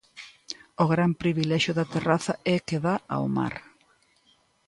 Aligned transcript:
O 0.83 0.85
gran 0.93 1.11
privilexio 1.21 1.71
da 1.75 1.89
terraza 1.93 2.33
é 2.53 2.55
que 2.67 2.77
dá 2.85 2.95
ao 3.15 3.25
mar. 3.37 3.53